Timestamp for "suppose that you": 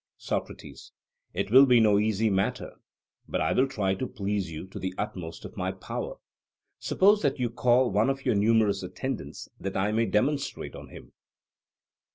6.79-7.51